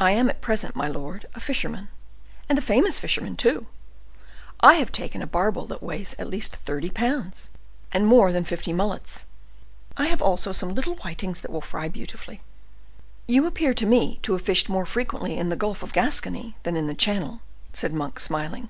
[0.00, 1.86] "I am at present, my lord—a fisherman,
[2.48, 3.64] and a famous fisherman, too.
[4.58, 7.48] I have taken a barbel that weighs at least thirty pounds,
[7.92, 9.26] and more than fifty mullets;
[9.96, 12.40] I have also some little whitings that will fry beautifully."
[13.28, 16.76] "You appear to me to have fished more frequently in the Gulf of Gascony than
[16.76, 17.40] in the Channel,"
[17.72, 18.68] said Monk, smiling.